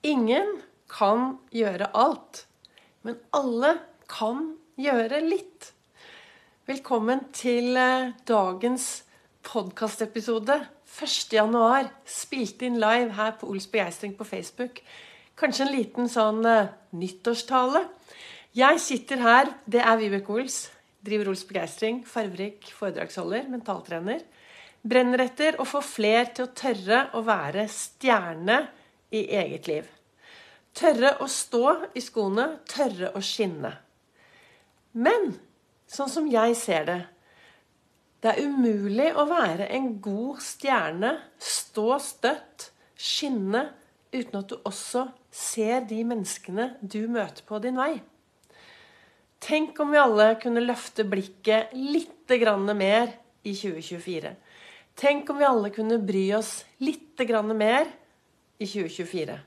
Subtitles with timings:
[0.00, 2.46] Ingen kan gjøre alt,
[3.04, 3.74] men alle
[4.08, 5.74] kan gjøre litt.
[6.64, 8.86] Velkommen til eh, dagens
[9.44, 10.56] podkastepisode.
[10.88, 11.92] 1.1.
[12.08, 14.80] Spilt inn live her på Ols Begeistring på Facebook.
[15.36, 17.84] Kanskje en liten sånn uh, nyttårstale.
[18.56, 20.62] Jeg sitter her, det er Vibeke Ols.
[21.04, 22.00] Driver Ols Begeistring.
[22.08, 24.24] Farverik foredragsholder, mentaltrener.
[24.80, 28.62] Brenner etter å få fler til å tørre å være stjerne
[29.10, 29.86] i eget liv.
[30.76, 31.64] Tørre å stå
[31.98, 33.72] i skoene, tørre å skinne.
[34.92, 35.32] Men
[35.90, 37.00] sånn som jeg ser det
[38.20, 43.70] Det er umulig å være en god stjerne, stå støtt, skinne,
[44.12, 47.94] uten at du også ser de menneskene du møter på din vei.
[49.40, 52.28] Tenk om vi alle kunne løfte blikket litt
[52.76, 53.08] mer
[53.42, 54.34] i 2024.
[54.94, 57.16] Tenk om vi alle kunne bry oss litt
[57.56, 57.88] mer
[58.60, 59.38] i 2024.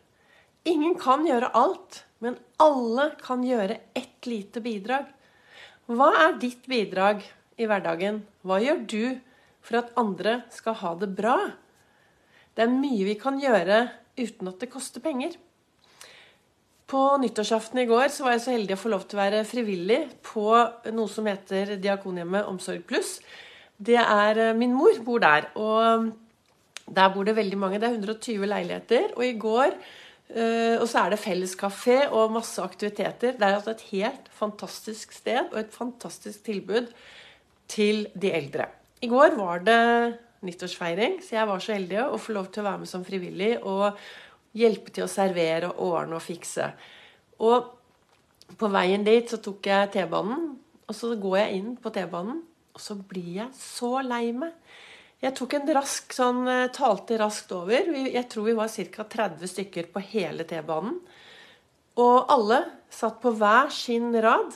[0.73, 5.09] Ingen kan gjøre alt, men alle kan gjøre ett lite bidrag.
[5.91, 7.23] Hva er ditt bidrag
[7.59, 8.21] i hverdagen?
[8.41, 9.03] Hva gjør du
[9.63, 11.37] for at andre skal ha det bra?
[12.55, 13.85] Det er mye vi kan gjøre
[14.17, 15.35] uten at det koster penger.
[16.87, 20.01] På nyttårsaften i går var jeg så heldig å få lov til å være frivillig
[20.25, 20.47] på
[20.93, 23.17] noe som heter Diakonhjemmet Omsorg pluss.
[23.77, 25.49] Det er eh, Min mor bor der.
[25.55, 26.11] og
[26.87, 27.79] der bor det veldig mange.
[27.79, 29.13] Det er 120 leiligheter.
[29.17, 29.77] Og i går
[30.33, 33.35] Uh, og så er det felleskafé og masse aktiviteter.
[33.37, 36.87] Det er altså et helt fantastisk sted og et fantastisk tilbud
[37.69, 38.65] til de eldre.
[39.03, 39.83] I går var det
[40.47, 43.51] nyttårsfeiring, så jeg var så heldig å få lov til å være med som frivillig
[43.61, 43.99] og
[44.57, 46.71] hjelpe til å servere og ordne og fikse.
[47.43, 47.69] Og
[48.57, 50.53] på veien dit så tok jeg T-banen,
[50.87, 52.41] og så går jeg inn på T-banen,
[52.73, 54.55] og så blir jeg så lei meg.
[55.23, 57.85] Jeg tok en rask sånn, eh, talte raskt over.
[58.11, 59.03] Jeg tror vi var ca.
[59.03, 60.99] 30 stykker på hele T-banen.
[61.95, 64.51] Og alle satt på hver sin rad.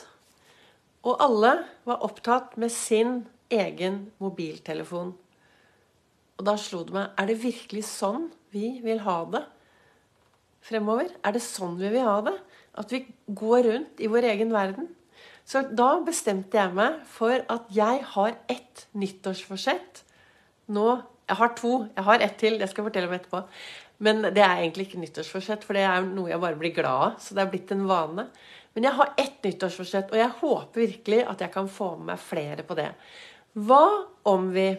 [1.06, 5.14] Og alle var opptatt med sin egen mobiltelefon.
[6.38, 9.46] Og da slo det meg Er det virkelig sånn vi vil ha det
[10.62, 11.10] fremover?
[11.24, 12.38] Er det sånn vi vil ha det?
[12.76, 14.90] At vi går rundt i vår egen verden?
[15.46, 20.04] Så da bestemte jeg meg for at jeg har ett nyttårsforsett
[20.68, 20.88] nå
[21.28, 21.72] Jeg har to.
[21.92, 22.54] Jeg har ett til.
[22.56, 23.42] Det skal jeg fortelle om etterpå.
[24.00, 27.18] Men det er egentlig ikke nyttårsforsett, for det er noe jeg bare blir glad av.
[27.20, 28.30] Så det er blitt en vane.
[28.78, 32.22] Men jeg har ett nyttårsforsett, og jeg håper virkelig at jeg kan få med meg
[32.22, 32.92] flere på det.
[33.58, 33.84] Hva
[34.30, 34.70] om vi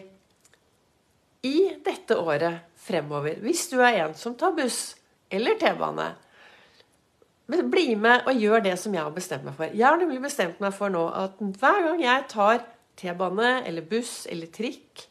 [1.45, 4.95] i dette året fremover, hvis du er en som tar buss
[5.29, 6.07] eller T-bane,
[7.49, 9.71] bli med og gjør det som jeg har bestemt meg for.
[9.73, 12.63] Jeg har nemlig bestemt meg for nå at hver gang jeg tar
[12.99, 15.08] T-bane eller buss eller trikk,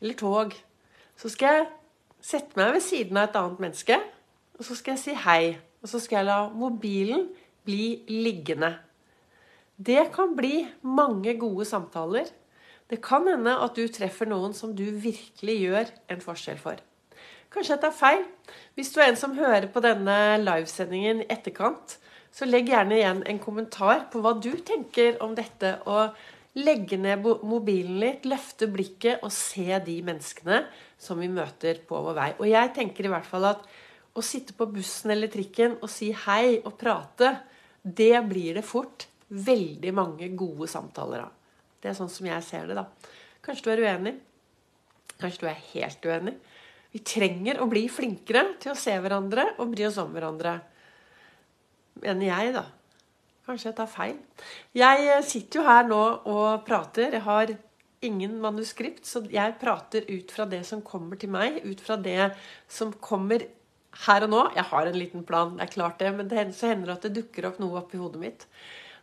[0.00, 0.54] eller tog,
[1.18, 1.68] så skal jeg
[2.22, 3.98] sette meg ved siden av et annet menneske,
[4.58, 5.56] og så skal jeg si hei.
[5.82, 7.28] Og så skal jeg la mobilen
[7.66, 8.72] bli liggende.
[9.78, 12.26] Det kan bli mange gode samtaler.
[12.90, 16.80] Det kan hende at du treffer noen som du virkelig gjør en forskjell for.
[17.52, 18.24] Kanskje jeg tar feil.
[18.74, 21.94] Hvis du er en som hører på denne livesendingen i etterkant,
[22.34, 25.78] så legg gjerne igjen en kommentar på hva du tenker om dette.
[25.86, 26.16] og
[26.58, 30.62] legge ned mobilen litt, løfte blikket og se de menneskene
[31.00, 32.30] som vi møter på vår vei.
[32.38, 33.64] Og jeg tenker i hvert fall at
[34.18, 37.36] å sitte på bussen eller trikken og si hei og prate,
[37.82, 41.34] det blir det fort veldig mange gode samtaler av.
[41.78, 42.88] Det er sånn som jeg ser det, da.
[43.44, 44.16] Kanskje du er uenig?
[45.18, 46.34] Kanskje du er helt uenig?
[46.94, 50.56] Vi trenger å bli flinkere til å se hverandre og bry oss om hverandre.
[52.02, 52.64] Mener jeg, da.
[53.48, 54.16] Kanskje jeg tar feil.
[54.76, 57.14] Jeg eh, sitter jo her nå og prater.
[57.16, 57.54] Jeg har
[58.04, 61.62] ingen manuskript, så jeg prater ut fra det som kommer til meg.
[61.64, 62.34] Ut fra det
[62.70, 63.46] som kommer
[64.04, 64.42] her og nå.
[64.58, 67.08] Jeg har en liten plan, det er klart det, men det så hender det at
[67.08, 68.46] det dukker opp noe oppi hodet mitt.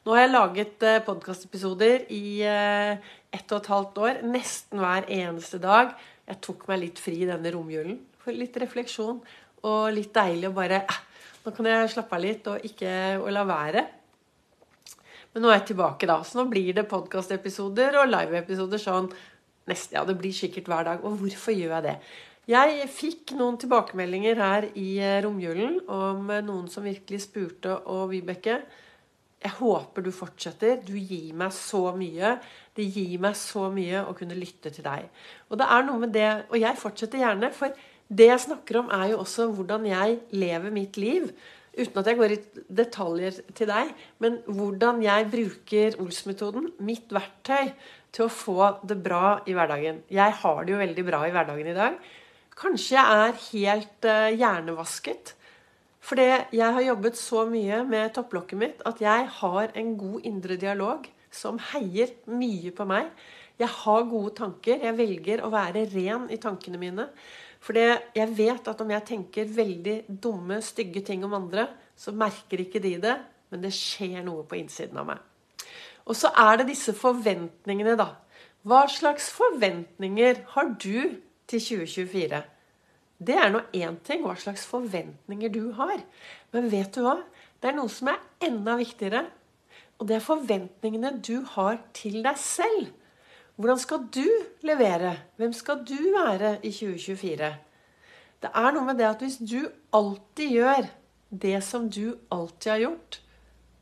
[0.05, 4.21] Nå har jeg laget eh, podkastepisoder i eh, ett og et halvt år.
[4.29, 5.97] Nesten hver eneste dag.
[6.29, 7.97] Jeg tok meg litt fri i denne romjulen.
[8.21, 9.23] For litt refleksjon
[9.65, 10.85] og litt deilig å bare
[11.45, 13.83] Nå kan jeg slappe av litt og ikke og la være.
[15.35, 16.21] Men nå er jeg tilbake, da.
[16.23, 19.11] Så nå blir det podkastepisoder og liveepisoder sånn
[19.69, 21.03] nesten, Ja, det blir sikkert hver dag.
[21.03, 21.97] Og hvorfor gjør jeg det?
[22.49, 28.11] Jeg fikk noen tilbakemeldinger her i eh, romjulen om eh, noen som virkelig spurte, og
[28.13, 28.59] Vibeke
[29.45, 30.79] jeg håper du fortsetter.
[30.81, 32.35] Du gir meg så mye.
[32.73, 35.05] Det gir meg så mye å kunne lytte til deg.
[35.51, 38.89] Og det er noe med det, og jeg fortsetter gjerne, for det jeg snakker om,
[38.93, 41.29] er jo også hvordan jeg lever mitt liv
[41.75, 42.41] uten at jeg går i
[42.79, 43.91] detaljer til deg,
[44.23, 47.73] men hvordan jeg bruker Ols-metoden, mitt verktøy,
[48.15, 50.03] til å få det bra i hverdagen.
[50.13, 51.97] Jeg har det jo veldig bra i hverdagen i dag.
[52.55, 55.33] Kanskje jeg er helt uh, hjernevasket
[56.05, 60.55] Fordi jeg har jobbet så mye med topplokket mitt at jeg har en god indre
[60.61, 63.09] dialog som heier mye på meg.
[63.59, 64.79] Jeg har gode tanker.
[64.85, 67.09] Jeg velger å være ren i tankene mine.
[67.65, 71.65] For jeg vet at om jeg tenker veldig dumme, stygge ting om andre,
[71.97, 73.15] så merker ikke de det,
[73.49, 75.23] men det skjer noe på innsiden av meg.
[76.05, 78.11] Og så er det disse forventningene, da.
[78.65, 81.17] Hva slags forventninger har du
[81.49, 82.43] til 2024?
[83.25, 86.01] Det er nå én ting hva slags forventninger du har.
[86.53, 87.17] Men vet du hva?
[87.61, 89.23] Det er noe som er enda viktigere.
[89.97, 92.91] Og det er forventningene du har til deg selv.
[93.55, 94.25] Hvordan skal du
[94.67, 95.15] levere?
[95.39, 97.51] Hvem skal du være i 2024?
[98.43, 100.89] Det er noe med det at hvis du alltid gjør
[101.29, 103.21] det som du alltid har gjort,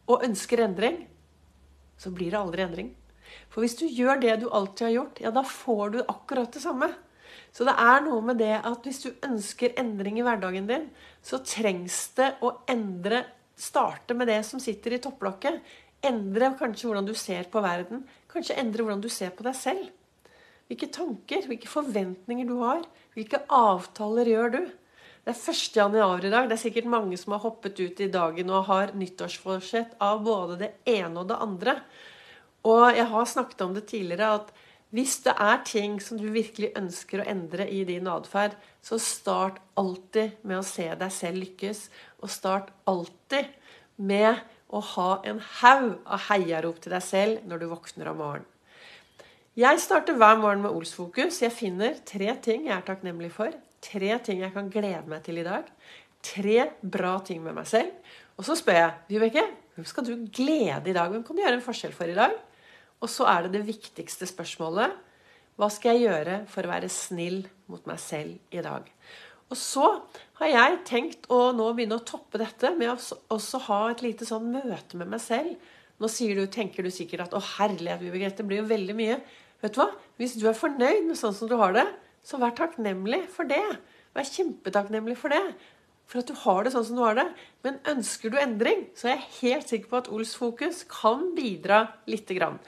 [0.07, 0.99] og ønsker endring,
[1.97, 2.93] så blir det aldri endring.
[3.49, 6.61] For hvis du gjør det du alltid har gjort, ja, da får du akkurat det
[6.63, 6.91] samme.
[7.53, 10.89] Så det er noe med det at hvis du ønsker endring i hverdagen din,
[11.25, 15.59] så trengs det å endre Starte med det som sitter i topplokket.
[16.03, 18.01] Endre kanskje hvordan du ser på verden.
[18.33, 19.91] Kanskje endre hvordan du ser på deg selv.
[20.71, 22.81] Hvilke tanker, hvilke forventninger du har.
[23.13, 24.63] Hvilke avtaler gjør du?
[25.23, 25.77] Det er 1.
[25.77, 26.49] januar i dag.
[26.49, 30.57] Det er sikkert mange som har hoppet ut i dagen og har nyttårsforsett av både
[30.63, 31.77] det ene og det andre.
[32.67, 34.51] Og jeg har snakket om det tidligere at
[34.93, 38.53] hvis det er ting som du virkelig ønsker å endre i din atferd,
[38.83, 41.87] så start alltid med å se deg selv lykkes.
[42.21, 43.49] Og start alltid
[43.97, 44.37] med
[44.73, 48.49] å ha en haug av heiarop til deg selv når du våkner om morgenen.
[49.53, 51.43] Jeg starter hver morgen med Olsfokus.
[51.43, 53.53] Jeg finner tre ting jeg er takknemlig for.
[53.85, 55.67] Tre ting jeg kan glede meg til i dag.
[56.25, 57.91] Tre bra ting med meg selv.
[58.33, 59.43] Og så spør jeg Vibeke,
[59.75, 61.13] hvem skal du glede i dag?
[61.13, 62.33] Hvem kan du gjøre en forskjell for i dag?
[63.03, 64.97] Og så er det det viktigste spørsmålet.
[65.59, 68.89] Hva skal jeg gjøre for å være snill mot meg selv i dag?
[69.53, 69.85] Og så
[70.39, 72.97] har jeg tenkt å nå begynne å toppe dette med å
[73.35, 75.53] også ha et lite sånn møte med meg selv.
[76.01, 79.21] Nå du, tenker du sikkert at 'Å, herlighet, Vibeke, det blir jo veldig mye'.
[79.61, 79.91] Vet du hva?
[80.17, 81.85] Hvis du er fornøyd med sånn som du har det,
[82.25, 83.61] så vær takknemlig for det.
[84.13, 85.45] Vær kjempetakknemlig for det
[86.09, 87.27] for at du har det sånn som du har det.
[87.65, 91.87] Men ønsker du endring, så er jeg helt sikker på at Ols Fokus kan bidra
[92.09, 92.59] lite grann.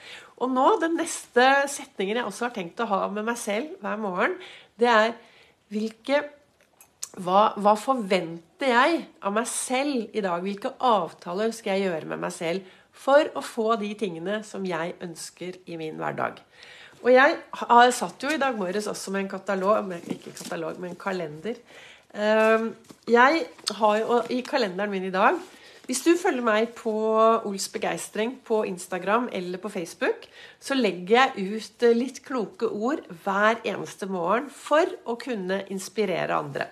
[0.41, 4.01] Og nå, den neste setningen jeg også har tenkt å ha med meg selv hver
[4.01, 4.39] morgen,
[4.79, 5.13] det er
[5.73, 6.23] hvilke
[7.23, 10.43] hva, hva forventer jeg av meg selv i dag?
[10.43, 14.95] Hvilke avtaler skal jeg gjøre med meg selv for å få de tingene som jeg
[15.03, 16.39] ønsker i min hverdag?
[17.05, 20.95] Og jeg har satt jo i dag morges også med en katalog, ikke katalog, men
[20.95, 21.59] en kalender
[22.15, 22.69] Ehm,
[23.11, 23.43] jeg
[23.75, 25.35] har jo i kalenderen min i dag
[25.85, 26.93] Hvis du følger meg på
[27.45, 30.23] Ols begeistring på Instagram eller på Facebook,
[30.59, 36.65] så legger jeg ut litt kloke ord hver eneste morgen for å kunne inspirere andre.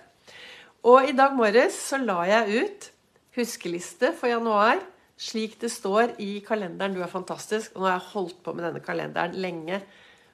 [0.84, 2.90] Og i dag morges så la jeg ut
[3.38, 4.82] huskeliste for januar
[5.20, 6.94] slik det står i kalenderen.
[6.94, 7.74] Du er fantastisk.
[7.74, 9.80] Og nå har jeg holdt på med denne kalenderen lenge.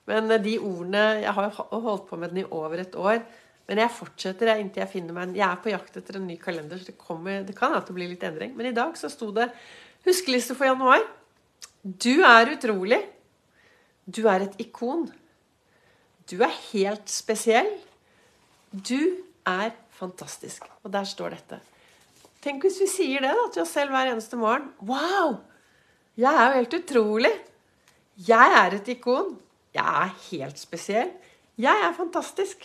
[0.08, 3.20] Men eh, de ordene Jeg har holdt på med den i over et år.
[3.68, 6.26] Men jeg fortsetter jeg, inntil jeg finner meg en Jeg er på jakt etter en
[6.26, 8.56] ny kalender, så det, kommer, det kan at det blir litt endring.
[8.56, 9.46] Men i dag så sto det
[10.08, 11.04] huskeliste for januar.
[11.84, 13.04] Du er utrolig.
[14.10, 15.06] Du er et ikon.
[16.26, 17.70] Du er helt spesiell.
[18.74, 20.66] Du er fantastisk.
[20.84, 21.60] Og der står dette.
[22.40, 24.70] Tenk hvis vi sier det da, til oss selv hver eneste morgen.
[24.80, 25.40] Wow!
[26.20, 27.32] Jeg er jo helt utrolig.
[28.26, 29.34] Jeg er et ikon.
[29.74, 31.12] Jeg er helt spesiell.
[31.60, 32.64] Jeg er fantastisk.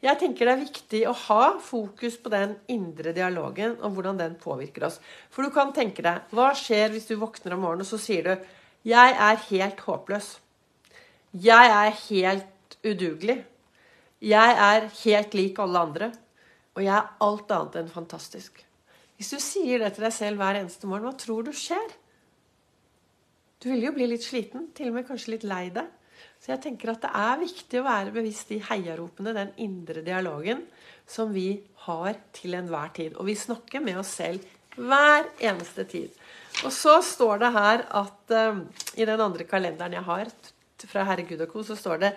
[0.00, 4.38] Jeg tenker det er viktig å ha fokus på den indre dialogen og hvordan den
[4.40, 4.96] påvirker oss.
[5.28, 8.24] For du kan tenke deg Hva skjer hvis du våkner om morgenen og så sier
[8.24, 8.46] du
[8.88, 10.38] 'Jeg er helt håpløs'.
[11.36, 13.44] 'Jeg er helt udugelig'.
[14.20, 16.12] 'Jeg er helt lik alle andre'.
[16.76, 18.64] Og jeg er alt annet enn fantastisk.
[19.16, 21.96] Hvis du sier det til deg selv hver eneste morgen, hva tror du skjer?
[23.60, 25.88] Du vil jo bli litt sliten, til og med kanskje litt lei deg.
[26.40, 30.62] Så jeg tenker at det er viktig å være bevisst i heiaropene, den indre dialogen
[31.08, 33.18] som vi har til enhver tid.
[33.20, 34.46] Og vi snakker med oss selv
[34.80, 36.16] hver eneste tid.
[36.64, 38.62] Og så står det her at uh,
[38.96, 40.32] i den andre kalenderen jeg har
[40.88, 42.14] fra Herregud og co., så står det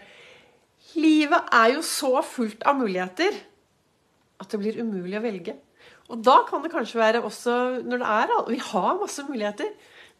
[0.99, 3.39] Livet er jo så fullt av muligheter
[4.41, 5.55] at det blir umulig å velge.
[6.11, 9.71] Og da kan det kanskje være også når det er Vi har masse muligheter.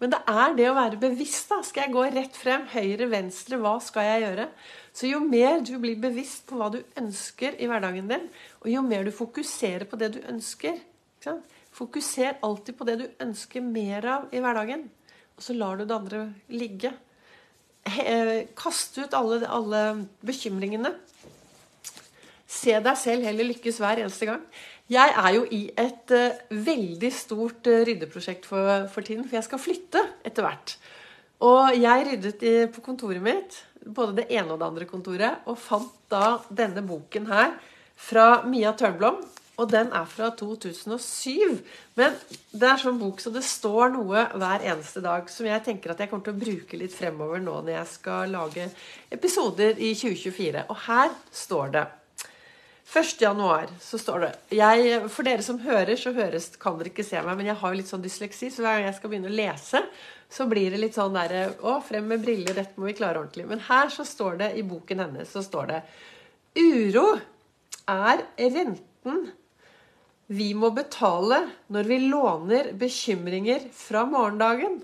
[0.02, 1.50] Men det er det å være bevisst.
[1.50, 1.62] da.
[1.64, 2.66] Skal jeg gå rett frem?
[2.74, 3.60] Høyre, venstre?
[3.62, 4.48] Hva skal jeg gjøre?
[4.92, 8.26] Så jo mer du blir bevisst på hva du ønsker i hverdagen din,
[8.62, 10.82] og jo mer du fokuserer på det du ønsker
[11.74, 14.84] Fokuser alltid på det du ønsker mer av i hverdagen,
[15.38, 16.20] og så lar du det andre
[16.52, 16.92] ligge.
[17.84, 19.82] Eh, kast ut alle, alle
[20.24, 20.94] bekymringene.
[22.48, 24.44] Se deg selv heller lykkes hver eneste gang.
[24.92, 29.48] Jeg er jo i et uh, veldig stort uh, ryddeprosjekt for, for, tiden, for jeg
[29.48, 30.76] skal flytte etter hvert.
[31.44, 35.60] Og jeg ryddet i, på kontoret mitt, både det ene og det andre kontoret, og
[35.60, 37.56] fant da denne boken her
[38.00, 39.20] fra Mia Tørnblom.
[39.62, 41.60] Og den er fra 2007.
[42.00, 42.16] Men
[42.52, 46.02] det er sånn bok så det står noe hver eneste dag som jeg tenker at
[46.02, 48.70] jeg kommer til å bruke litt fremover nå når jeg skal lage
[49.14, 50.66] episoder i 2024.
[50.74, 51.84] Og her står det
[52.94, 53.22] 1.
[53.22, 57.22] januar så står det jeg, For dere som hører, så høres, kan dere ikke se
[57.26, 59.38] meg, men jeg har jo litt sånn dysleksi, så hver gang jeg skal begynne å
[59.38, 59.82] lese,
[60.34, 63.48] så blir det litt sånn derre Å, frem med briller, dette må vi klare ordentlig.
[63.50, 65.80] Men her så står det i boken hennes så står det
[66.60, 67.08] Uro
[67.90, 69.24] er renten
[70.32, 71.42] vi må betale
[71.74, 74.80] når vi låner bekymringer fra morgendagen.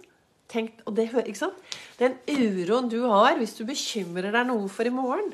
[0.49, 1.57] Tenk, og det, ikke sant?
[1.99, 5.29] Den uroen du har hvis du bekymrer deg noe for i morgen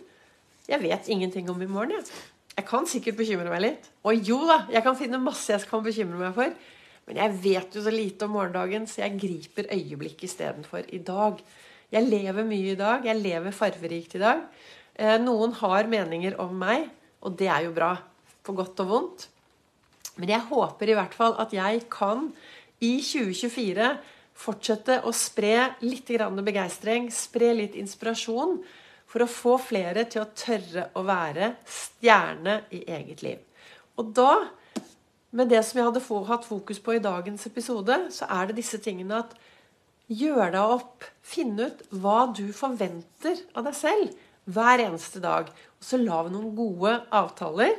[0.68, 1.94] Jeg vet ingenting om i morgen.
[1.96, 2.26] Jeg,
[2.58, 3.90] jeg kan sikkert bekymre meg litt.
[4.04, 6.56] Og jo da, jeg kan finne masse jeg kan bekymre meg for.
[7.06, 11.38] Men jeg vet jo så lite om morgendagen, så jeg griper øyeblikket istedenfor i dag.
[11.94, 13.06] Jeg lever mye i dag.
[13.06, 14.42] Jeg lever farverikt i dag.
[14.98, 16.90] Eh, noen har meninger om meg,
[17.22, 17.94] og det er jo bra.
[18.46, 19.28] På godt og vondt.
[20.20, 22.30] Men jeg håper i hvert fall at jeg kan
[22.84, 23.90] i 2024
[24.36, 28.60] fortsette å spre litt begeistring, spre litt inspirasjon,
[29.06, 33.40] for å få flere til å tørre å være stjerne i eget liv.
[33.96, 34.50] Og da,
[35.32, 38.82] med det som jeg hadde hatt fokus på i dagens episode, så er det disse
[38.84, 39.36] tingene at
[40.12, 45.48] gjør deg opp, finn ut hva du forventer av deg selv hver eneste dag.
[45.50, 47.78] Og så lag noen gode avtaler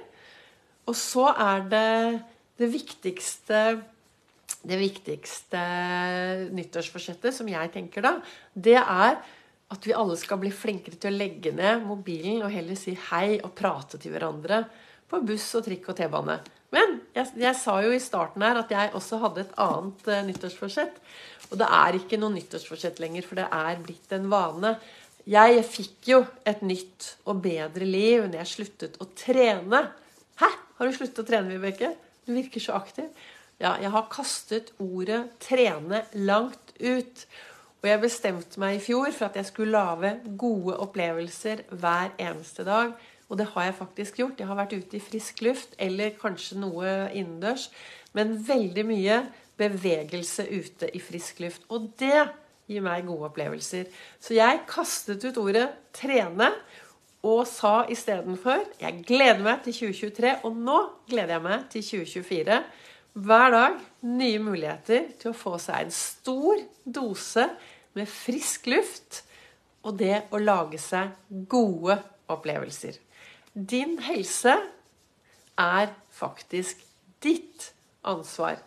[0.86, 1.92] og så er det
[2.56, 3.60] det viktigste
[4.66, 5.60] det viktigste
[6.54, 8.16] nyttårsforsettet, som jeg tenker da,
[8.54, 9.18] det er
[9.66, 13.38] at vi alle skal bli flinkere til å legge ned mobilen og heller si hei
[13.40, 14.64] og prate til hverandre
[15.10, 16.38] på buss og trikk og T-bane.
[16.74, 20.22] Men jeg, jeg, sa jo i starten her at jeg også hadde et annet uh,
[20.26, 20.98] nyttårsforsett.
[21.50, 24.74] Og det er ikke noe nyttårsforsett lenger, for det er blitt en vane.
[25.30, 29.86] Jeg fikk jo et nytt og bedre liv når jeg sluttet å trene.
[30.76, 31.94] Har du sluttet å trene, Vibeke?
[32.26, 33.08] Du virker så aktiv.
[33.56, 37.26] Ja, jeg har kastet ordet 'trene' langt ut.
[37.80, 42.64] Og jeg bestemte meg i fjor for at jeg skulle lage gode opplevelser hver eneste
[42.64, 42.92] dag.
[43.28, 44.38] Og det har jeg faktisk gjort.
[44.38, 47.70] Jeg har vært ute i frisk luft, eller kanskje noe innendørs.
[48.12, 49.20] Men veldig mye
[49.56, 51.64] bevegelse ute i frisk luft.
[51.72, 52.28] Og det
[52.68, 53.88] gir meg gode opplevelser.
[54.20, 56.52] Så jeg kastet ut ordet 'trene'
[57.26, 60.78] og sa istedenfor jeg gleder meg til 2023, og nå
[61.10, 62.58] gleder jeg meg til 2024.
[63.26, 67.48] Hver dag nye muligheter til å få seg en stor dose
[67.96, 69.22] med frisk luft
[69.86, 71.14] og det å lage seg
[71.48, 71.96] gode
[72.30, 72.98] opplevelser.
[73.54, 74.56] Din helse
[75.56, 76.82] er faktisk
[77.24, 77.70] ditt
[78.06, 78.58] ansvar.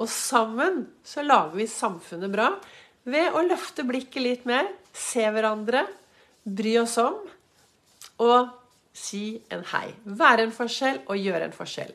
[0.00, 2.48] Og sammen så lager vi samfunnet bra
[3.06, 5.84] ved å løfte blikket litt mer, se hverandre,
[6.42, 7.20] bry oss om
[8.22, 8.50] og
[8.94, 9.88] si en hei.
[10.04, 11.92] Være en forskjell og gjøre en forskjell.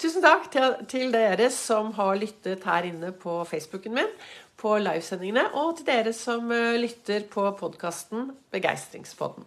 [0.00, 4.12] Tusen takk til, til dere som har lyttet her inne på Facebooken min,
[4.60, 9.44] på livesendingene, og til dere som eh, lytter på podkasten Begeistringspodden.